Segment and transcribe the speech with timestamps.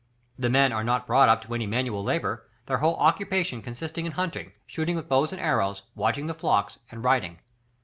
[0.39, 4.13] The men are not brought up to any manual labour, their whole occupation consisting in
[4.13, 7.37] hunting, shooting with bow and arrows, watching the flocks, and riding.